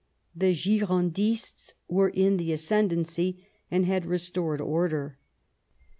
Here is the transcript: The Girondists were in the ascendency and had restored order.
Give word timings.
The 0.35 0.55
Girondists 0.55 1.75
were 1.87 2.09
in 2.09 2.37
the 2.37 2.51
ascendency 2.53 3.45
and 3.69 3.85
had 3.85 4.07
restored 4.07 4.59
order. 4.59 5.19